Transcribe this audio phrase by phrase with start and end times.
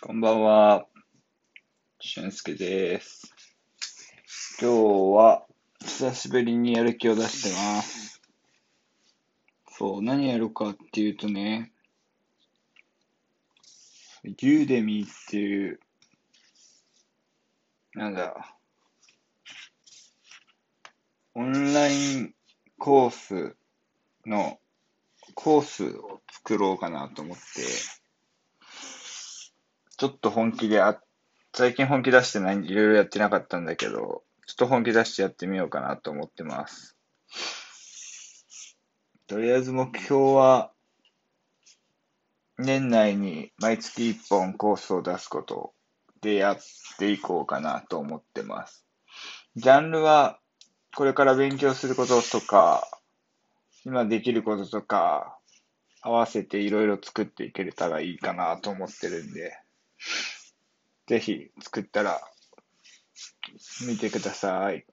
[0.00, 0.86] こんばんは。
[1.98, 3.34] 俊介です。
[4.60, 4.76] 今日
[5.16, 5.44] は
[5.80, 8.22] 久しぶりにやる気を出してます。
[9.76, 11.72] そう、何やるかっていうとね、
[14.22, 15.80] ユーデミーっていう、
[17.94, 18.56] なんだ、
[21.34, 22.34] オンライン
[22.78, 23.56] コース
[24.24, 24.60] の
[25.34, 27.97] コースを作ろうかなと思って、
[29.98, 31.00] ちょっと本気であ、
[31.52, 36.96] 最近本気出してないんでいろいろやってなかったんだけど、ちょっと本気出してやってみようかなと思ってます。
[39.26, 40.70] とりあえず目標は、
[42.58, 45.72] 年内に毎月1本コースを出すこと
[46.20, 46.58] でやっ
[46.98, 48.86] ていこうかなと思ってます。
[49.56, 50.38] ジャンルは、
[50.94, 52.86] これから勉強することとか、
[53.84, 55.36] 今できることとか、
[56.02, 59.58] 合わせていろいろ作っていけたらいいかなと思ってるんで、
[61.08, 62.20] ぜひ作ったら
[63.86, 64.84] 見てください。